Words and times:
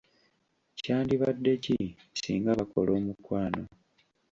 Kyandibadde 0.79 1.51
ki 1.63 1.77
singa 2.19 2.51
bakola 2.59 2.91
omukwano. 2.99 3.63